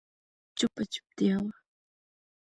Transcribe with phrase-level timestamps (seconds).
[0.57, 1.53] چوپه چوپتیا وه.